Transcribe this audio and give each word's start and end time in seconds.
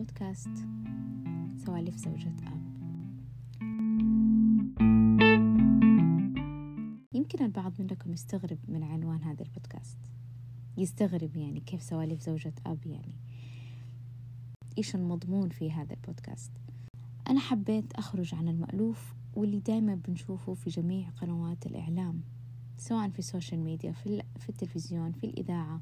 بودكاست 0.00 0.50
سوالف 1.66 1.96
زوجة 1.96 2.32
أب. 2.46 2.62
يمكن 7.14 7.44
البعض 7.44 7.72
منكم 7.80 8.12
يستغرب 8.12 8.58
من 8.68 8.82
عنوان 8.82 9.22
هذا 9.22 9.42
البودكاست. 9.42 9.98
يستغرب 10.76 11.36
يعني 11.36 11.60
كيف 11.60 11.82
سوالف 11.82 12.22
زوجة 12.22 12.52
أب 12.66 12.86
يعني. 12.86 13.14
إيش 14.78 14.94
المضمون 14.94 15.48
في 15.48 15.72
هذا 15.72 15.92
البودكاست؟ 15.92 16.52
أنا 17.28 17.40
حبيت 17.40 17.92
أخرج 17.92 18.34
عن 18.34 18.48
المألوف 18.48 19.14
واللي 19.34 19.60
دايما 19.60 19.94
بنشوفه 19.94 20.54
في 20.54 20.70
جميع 20.70 21.10
قنوات 21.10 21.66
الإعلام 21.66 22.20
سواء 22.78 23.08
في 23.08 23.18
ال 23.18 23.24
social 23.24 23.60
media 23.60 23.92
في, 23.92 24.22
في 24.38 24.48
التلفزيون 24.48 25.12
في 25.12 25.24
الإذاعة. 25.24 25.80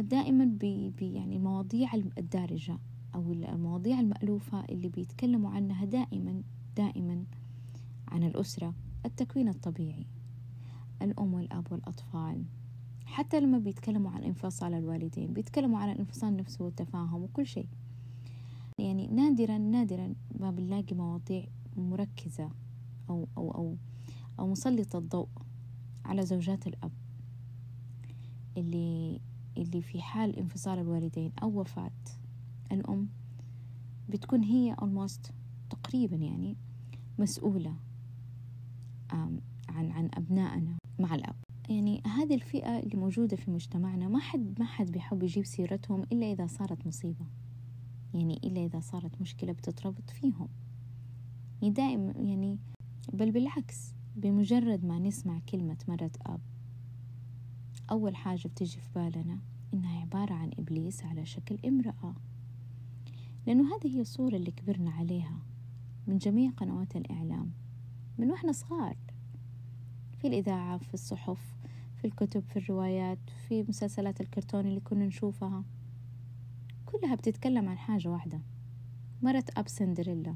دائما 0.00 0.44
بي 0.44 0.92
يعني 1.00 1.36
المواضيع 1.36 1.94
الدارجة 1.94 2.78
أو 3.14 3.32
المواضيع 3.32 4.00
المألوفة 4.00 4.64
اللي 4.64 4.88
بيتكلموا 4.88 5.50
عنها 5.50 5.84
دائما 5.84 6.42
دائما 6.76 7.24
عن 8.08 8.22
الأسرة 8.22 8.74
التكوين 9.06 9.48
الطبيعي 9.48 10.06
الأم 11.02 11.34
والأب 11.34 11.72
والأطفال. 11.72 12.44
حتى 13.04 13.40
لما 13.40 13.58
بيتكلموا 13.58 14.10
عن 14.10 14.24
انفصال 14.24 14.74
الوالدين 14.74 15.32
بيتكلموا 15.32 15.78
عن 15.78 15.90
الانفصال 15.90 16.36
نفسه 16.36 16.64
والتفاهم 16.64 17.22
وكل 17.22 17.46
شيء. 17.46 17.68
يعني 18.78 19.06
نادرا 19.06 19.58
نادرا 19.58 20.14
ما 20.40 20.50
بنلاقي 20.50 20.94
مواضيع 20.96 21.46
مركزة 21.76 22.50
أو 23.10 23.28
أو 23.36 23.50
أو 23.50 23.76
أو 24.38 24.46
مسلطة 24.46 24.98
الضوء 24.98 25.28
على 26.04 26.26
زوجات 26.26 26.66
الأب 26.66 26.92
اللي 28.56 29.20
اللي 29.56 29.82
في 29.82 30.02
حال 30.02 30.36
انفصال 30.36 30.78
الوالدين 30.78 31.32
أو 31.42 31.60
وفاة 31.60 31.90
الأم 32.72 33.08
بتكون 34.08 34.42
هي 34.42 34.76
almost 34.76 35.30
تقريبا 35.70 36.16
يعني 36.16 36.56
مسؤولة 37.18 37.74
عن 39.10 39.90
عن 39.90 40.10
أبنائنا 40.14 40.76
مع 40.98 41.14
الأب. 41.14 41.34
يعني 41.68 42.02
هذه 42.06 42.34
الفئة 42.34 42.78
اللي 42.78 42.96
موجودة 42.96 43.36
في 43.36 43.50
مجتمعنا 43.50 44.08
ما 44.08 44.18
حد 44.18 44.60
ما 44.60 44.66
حد 44.66 44.92
بيحب 44.92 45.22
يجيب 45.22 45.44
سيرتهم 45.44 46.02
إلا 46.02 46.32
إذا 46.32 46.46
صارت 46.46 46.86
مصيبة. 46.86 47.26
يعني 48.14 48.40
إلا 48.44 48.64
إذا 48.64 48.80
صارت 48.80 49.20
مشكلة 49.20 49.52
بتتربط 49.52 50.10
فيهم. 50.10 50.48
يعني 51.62 51.74
دائما 51.74 52.12
يعني 52.12 52.58
بل 53.12 53.30
بالعكس 53.30 53.94
بمجرد 54.16 54.84
ما 54.84 54.98
نسمع 54.98 55.38
كلمة 55.38 55.76
مرة 55.88 56.10
أب 56.26 56.40
أول 57.90 58.16
حاجة 58.16 58.48
بتجي 58.48 58.80
في 58.80 58.88
بالنا 58.94 59.38
إنها 59.74 60.00
عبارة 60.00 60.34
عن 60.34 60.50
إبليس 60.58 61.04
على 61.04 61.26
شكل 61.26 61.58
امرأة. 61.64 62.14
لأنه 63.46 63.76
هذه 63.76 63.96
هي 63.96 64.00
الصورة 64.00 64.36
اللي 64.36 64.50
كبرنا 64.50 64.90
عليها 64.90 65.38
من 66.06 66.18
جميع 66.18 66.50
قنوات 66.50 66.96
الإعلام 66.96 67.52
من 68.18 68.30
وإحنا 68.30 68.52
صغار. 68.52 68.96
في 70.18 70.26
الإذاعة 70.26 70.78
في 70.78 70.94
الصحف 70.94 71.56
في 71.96 72.06
الكتب 72.06 72.40
في 72.40 72.56
الروايات 72.56 73.18
في 73.48 73.62
مسلسلات 73.62 74.20
الكرتون 74.20 74.66
اللي 74.66 74.80
كنا 74.80 75.06
نشوفها. 75.06 75.64
كلها 76.86 77.14
بتتكلم 77.14 77.68
عن 77.68 77.78
حاجة 77.78 78.08
واحدة 78.08 78.40
مرة 79.22 79.44
أب 79.56 79.68
سندريلا 79.68 80.34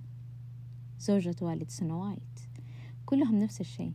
زوجة 0.99 1.37
والد 1.43 1.71
سنو 1.71 2.05
وايت 2.05 2.41
كلهم 3.07 3.39
نفس 3.39 3.61
الشيء. 3.61 3.93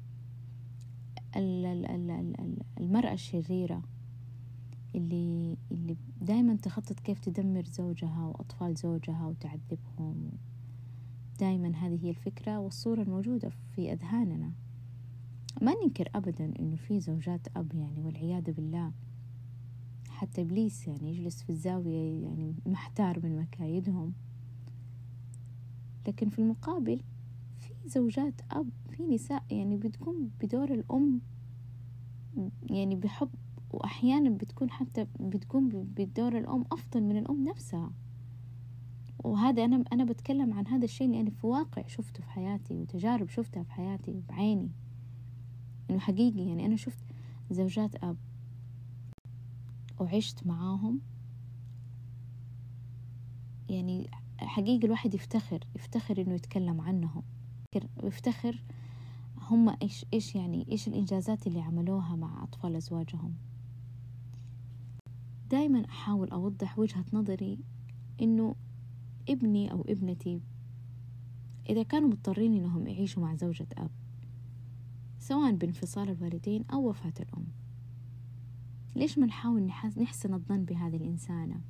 المرأة 1.37 3.13
الشريرة 3.13 3.81
اللي 4.95 5.57
اللي 5.71 5.97
دائما 6.21 6.55
تخطط 6.55 6.99
كيف 6.99 7.19
تدمر 7.19 7.65
زوجها 7.65 8.25
وأطفال 8.25 8.75
زوجها 8.75 9.27
وتعذبهم. 9.27 10.31
دائما 11.39 11.75
هذه 11.75 12.05
هي 12.05 12.09
الفكرة 12.09 12.59
والصورة 12.59 13.01
الموجودة 13.01 13.49
في 13.75 13.93
أذهاننا. 13.93 14.51
ما 15.61 15.73
ننكر 15.83 16.09
أبدا 16.15 16.53
إنه 16.59 16.75
في 16.75 16.99
زوجات 16.99 17.47
أب 17.55 17.75
يعني 17.75 18.01
والعياذ 18.01 18.51
بالله. 18.51 18.91
حتى 20.09 20.41
إبليس 20.41 20.87
يعني 20.87 21.09
يجلس 21.09 21.43
في 21.43 21.49
الزاوية 21.49 22.23
يعني 22.23 22.55
محتار 22.65 23.19
من 23.23 23.37
مكايدهم. 23.37 24.13
لكن 26.07 26.29
في 26.29 26.39
المقابل 26.39 27.01
زوجات 27.87 28.41
أب 28.51 28.69
في 28.89 29.03
نساء 29.03 29.43
يعني 29.51 29.77
بتكون 29.77 30.31
بدور 30.41 30.73
الأم 30.73 31.21
يعني 32.69 32.95
بحب 32.95 33.29
وأحيانا 33.71 34.29
بتكون 34.29 34.69
حتى 34.69 35.07
بتكون 35.19 35.69
بدور 35.69 36.37
الأم 36.37 36.65
أفضل 36.71 37.03
من 37.03 37.17
الأم 37.17 37.43
نفسها. 37.43 37.91
وهذا 39.23 39.65
أنا 39.65 39.83
أنا 39.93 40.03
بتكلم 40.03 40.53
عن 40.53 40.67
هذا 40.67 40.85
الشيء 40.85 41.19
أنا 41.19 41.29
في 41.29 41.47
واقع 41.47 41.87
شفته 41.87 42.23
في 42.23 42.29
حياتي 42.29 42.73
وتجارب 42.73 43.29
شفتها 43.29 43.63
في 43.63 43.71
حياتي 43.71 44.21
بعيني. 44.29 44.71
إنه 45.89 45.99
حقيقي 45.99 46.47
يعني 46.47 46.65
أنا 46.65 46.75
شفت 46.75 47.05
زوجات 47.51 48.03
أب 48.03 48.17
وعشت 49.99 50.47
معاهم. 50.47 50.99
يعني 53.69 54.09
حقيقي 54.37 54.85
الواحد 54.85 55.13
يفتخر 55.13 55.59
يفتخر 55.75 56.21
إنه 56.21 56.33
يتكلم 56.33 56.81
عنهم. 56.81 57.23
ويفتخر 58.03 58.63
هم 59.37 59.75
إيش 59.81 60.05
إيش 60.13 60.35
يعني 60.35 60.65
إيش 60.71 60.87
الإنجازات 60.87 61.47
اللي 61.47 61.61
عملوها 61.61 62.15
مع 62.15 62.43
أطفال 62.43 62.75
أزواجهم. 62.75 63.33
دائما 65.49 65.85
أحاول 65.85 66.31
أوضح 66.31 66.79
وجهة 66.79 67.05
نظري 67.13 67.59
إنه 68.21 68.55
ابني 69.29 69.71
أو 69.71 69.81
ابنتي 69.81 70.41
إذا 71.69 71.83
كانوا 71.83 72.09
مضطرين 72.09 72.53
إنهم 72.53 72.87
يعيشوا 72.87 73.23
مع 73.23 73.35
زوجة 73.35 73.67
أب 73.77 73.91
سواء 75.19 75.51
بانفصال 75.51 76.09
الوالدين 76.09 76.65
أو 76.73 76.89
وفاة 76.89 77.13
الأم. 77.19 77.45
ليش 78.95 79.17
ما 79.17 79.25
نحاول 79.25 79.71
نحسن 79.97 80.33
الظن 80.33 80.65
بهذه 80.65 80.95
الإنسانة 80.95 81.61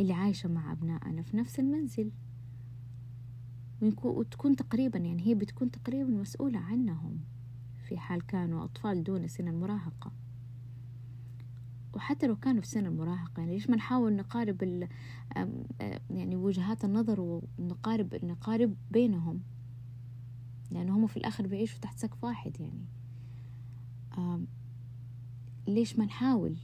اللي 0.00 0.12
عايشة 0.12 0.48
مع 0.48 0.72
أبنائنا 0.72 1.22
في 1.22 1.36
نفس 1.36 1.60
المنزل؟ 1.60 2.10
وتكون 3.82 4.56
تقريبا 4.56 4.98
يعني 4.98 5.26
هي 5.26 5.34
بتكون 5.34 5.70
تقريبا 5.70 6.10
مسؤولة 6.10 6.58
عنهم 6.58 7.18
في 7.88 7.98
حال 7.98 8.26
كانوا 8.26 8.64
أطفال 8.64 9.04
دون 9.04 9.28
سن 9.28 9.48
المراهقة. 9.48 10.12
وحتى 11.94 12.26
لو 12.26 12.36
كانوا 12.36 12.60
في 12.60 12.66
سن 12.66 12.86
المراهقة 12.86 13.40
يعني 13.40 13.52
ليش 13.52 13.70
ما 13.70 13.76
نحاول 13.76 14.16
نقارب 14.16 14.88
يعني 16.10 16.36
وجهات 16.36 16.84
النظر 16.84 17.20
ونقارب 17.58 18.24
نقارب 18.24 18.74
بينهم؟ 18.90 19.40
لأنه 20.70 20.96
هم 20.96 21.06
في 21.06 21.16
الآخر 21.16 21.46
بيعيشوا 21.46 21.80
تحت 21.80 21.98
سقف 21.98 22.24
واحد 22.24 22.56
يعني. 22.60 22.84
ليش 25.68 25.98
ما 25.98 26.04
نحاول 26.04 26.56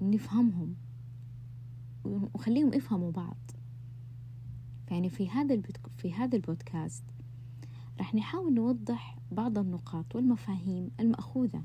نفهمهم؟ 0.00 0.74
وخليهم 2.04 2.74
يفهموا 2.74 3.12
بعض. 3.12 3.36
يعني 4.96 5.10
في 5.10 5.30
هذا 5.30 5.62
في 5.96 6.12
هذا 6.12 6.36
البودكاست 6.36 7.04
راح 7.98 8.14
نحاول 8.14 8.54
نوضح 8.54 9.18
بعض 9.32 9.58
النقاط 9.58 10.16
والمفاهيم 10.16 10.90
المأخوذة 11.00 11.62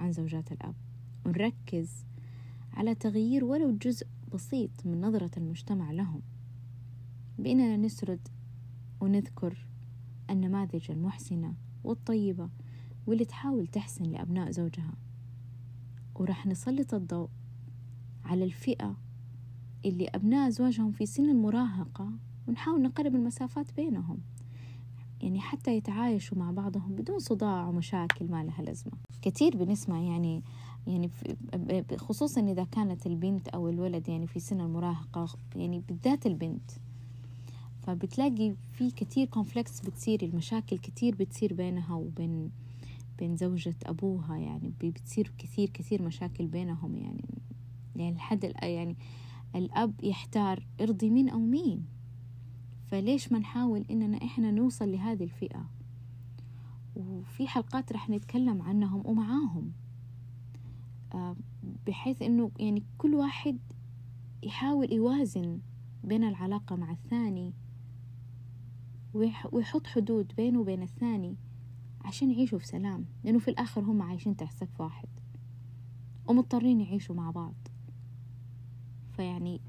عن 0.00 0.12
زوجات 0.12 0.52
الأب 0.52 0.74
ونركز 1.26 2.04
على 2.72 2.94
تغيير 2.94 3.44
ولو 3.44 3.76
جزء 3.76 4.06
بسيط 4.34 4.70
من 4.84 5.00
نظرة 5.00 5.30
المجتمع 5.36 5.90
لهم. 5.90 6.22
بأننا 7.38 7.76
نسرد 7.76 8.28
ونذكر 9.00 9.66
النماذج 10.30 10.90
المحسنة 10.90 11.54
والطيبة 11.84 12.50
واللي 13.06 13.24
تحاول 13.24 13.66
تحسن 13.66 14.04
لأبناء 14.04 14.50
زوجها. 14.50 14.94
وراح 16.14 16.46
نسلط 16.46 16.94
الضوء 16.94 17.28
على 18.24 18.44
الفئة 18.44 18.96
اللي 19.84 20.08
أبناء 20.08 20.48
أزواجهم 20.48 20.92
في 20.92 21.06
سن 21.06 21.30
المراهقة 21.30 22.12
ونحاول 22.48 22.82
نقرب 22.82 23.14
المسافات 23.14 23.66
بينهم. 23.76 24.18
يعني 25.22 25.40
حتى 25.40 25.76
يتعايشوا 25.76 26.38
مع 26.38 26.50
بعضهم 26.50 26.94
بدون 26.94 27.18
صداع 27.18 27.68
ومشاكل 27.68 28.26
ما 28.30 28.44
لها 28.44 28.62
لازمة. 28.62 28.92
كثير 29.22 29.56
بنسمع 29.56 30.00
يعني 30.00 30.42
يعني 30.86 31.10
خصوصا 31.96 32.40
إذا 32.40 32.64
كانت 32.64 33.06
البنت 33.06 33.48
أو 33.48 33.68
الولد 33.68 34.08
يعني 34.08 34.26
في 34.26 34.40
سن 34.40 34.60
المراهقة 34.60 35.28
يعني 35.56 35.82
بالذات 35.88 36.26
البنت. 36.26 36.70
فبتلاقي 37.82 38.54
في 38.72 38.90
كتير 38.90 39.26
كونفليكس 39.26 39.80
بتصير 39.80 40.22
المشاكل 40.22 40.78
كتير 40.78 41.14
بتصير 41.14 41.54
بينها 41.54 41.94
وبين 41.94 42.50
بين 43.18 43.36
زوجة 43.36 43.74
أبوها 43.86 44.36
يعني 44.36 44.72
بتصير 44.80 45.32
كثير 45.38 45.70
كثير 45.70 46.02
مشاكل 46.02 46.46
بينهم 46.46 46.96
يعني. 46.96 47.24
يعني 47.96 48.16
لحد 48.16 48.54
يعني 48.62 48.96
الأب 49.56 50.04
يحتار 50.04 50.66
ارضي 50.80 51.10
مين 51.10 51.28
أو 51.28 51.38
مين؟ 51.38 51.97
فليش 52.90 53.32
ما 53.32 53.38
نحاول 53.38 53.84
إننا 53.90 54.24
إحنا 54.24 54.50
نوصل 54.50 54.92
لهذه 54.92 55.24
الفئة؟ 55.24 55.70
وفي 56.96 57.48
حلقات 57.48 57.92
رح 57.92 58.10
نتكلم 58.10 58.62
عنهم 58.62 59.02
ومعاهم. 59.06 59.72
آه، 61.14 61.36
بحيث 61.86 62.22
إنه 62.22 62.50
يعني 62.58 62.82
كل 62.98 63.14
واحد 63.14 63.58
يحاول 64.42 64.92
يوازن 64.92 65.58
بين 66.04 66.24
العلاقة 66.24 66.76
مع 66.76 66.92
الثاني 66.92 67.52
ويحط 69.52 69.86
حدود 69.86 70.32
بينه 70.36 70.60
وبين 70.60 70.82
الثاني 70.82 71.36
عشان 72.04 72.30
يعيشوا 72.30 72.58
في 72.58 72.66
سلام 72.66 73.04
لأنه 73.24 73.38
في 73.38 73.48
الآخر 73.48 73.80
هم 73.80 74.02
عايشين 74.02 74.36
تحت 74.36 74.56
سقف 74.56 74.80
واحد 74.80 75.08
ومضطرين 76.26 76.80
يعيشوا 76.80 77.14
مع 77.14 77.30
بعض. 77.30 77.54
فيعني 79.16 79.60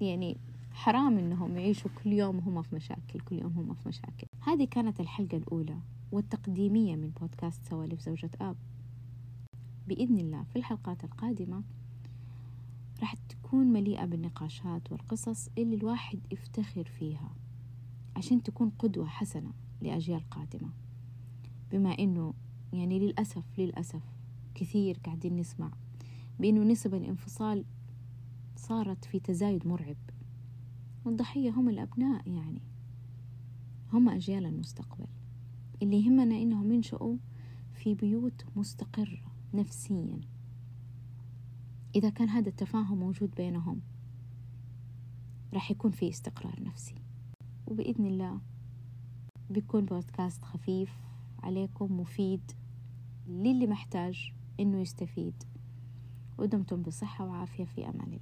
يعني 0.00 0.36
حرام 0.78 1.18
إنهم 1.18 1.56
يعيشوا 1.56 1.90
كل 2.04 2.12
يوم 2.12 2.38
هم 2.38 2.62
في 2.62 2.74
مشاكل 2.74 3.20
كل 3.20 3.38
يوم 3.38 3.52
هم 3.52 3.74
في 3.74 3.88
مشاكل. 3.88 4.26
هذه 4.40 4.64
كانت 4.64 5.00
الحلقة 5.00 5.36
الأولى 5.36 5.78
والتقديمية 6.12 6.96
من 6.96 7.10
بودكاست 7.10 7.64
سوالف 7.64 8.00
زوجة 8.00 8.30
أب. 8.40 8.56
بإذن 9.88 10.18
الله 10.18 10.42
في 10.42 10.56
الحلقات 10.56 11.04
القادمة 11.04 11.62
راح 13.00 13.14
تكون 13.14 13.66
مليئة 13.66 14.04
بالنقاشات 14.04 14.92
والقصص 14.92 15.48
اللي 15.58 15.76
الواحد 15.76 16.18
يفتخر 16.32 16.84
فيها 16.84 17.30
عشان 18.16 18.42
تكون 18.42 18.70
قدوة 18.78 19.06
حسنة 19.06 19.52
لأجيال 19.80 20.30
قادمة. 20.30 20.70
بما 21.72 21.98
إنه 21.98 22.34
يعني 22.72 22.98
للأسف 22.98 23.44
للأسف 23.58 24.02
كثير 24.54 24.98
قاعدين 25.04 25.36
نسمع 25.36 25.70
بإنه 26.40 26.62
نسب 26.62 26.94
الانفصال 26.94 27.64
صارت 28.56 29.04
في 29.04 29.20
تزايد 29.20 29.66
مرعب. 29.66 29.96
والضحية 31.04 31.50
هم 31.50 31.68
الأبناء 31.68 32.28
يعني. 32.28 32.62
هم 33.92 34.08
أجيال 34.08 34.46
المستقبل. 34.46 35.06
اللي 35.82 36.04
يهمنا 36.04 36.36
إنهم 36.36 36.72
ينشأوا 36.72 37.16
في 37.74 37.94
بيوت 37.94 38.44
مستقرة 38.56 39.20
نفسيا. 39.54 40.20
إذا 41.94 42.10
كان 42.10 42.28
هذا 42.28 42.48
التفاهم 42.48 42.98
موجود 42.98 43.34
بينهم 43.34 43.80
راح 45.54 45.70
يكون 45.70 45.90
في 45.90 46.08
استقرار 46.08 46.62
نفسي. 46.62 46.94
وبإذن 47.66 48.06
الله 48.06 48.40
بيكون 49.50 49.84
بودكاست 49.84 50.44
خفيف 50.44 50.92
عليكم 51.42 52.00
مفيد 52.00 52.52
للي 53.28 53.66
محتاج 53.66 54.32
إنه 54.60 54.80
يستفيد. 54.80 55.34
ودمتم 56.38 56.82
بصحة 56.82 57.24
وعافية 57.24 57.64
في 57.64 57.88
أمان 57.88 58.06
الله. 58.06 58.20